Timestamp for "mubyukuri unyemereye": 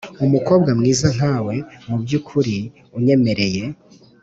1.87-3.63